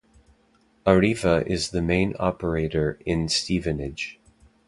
Arriva 0.83 1.45
is 1.45 1.69
the 1.69 1.81
main 1.83 2.15
operator 2.17 2.97
in 3.05 3.29
Stevenage. 3.29 4.19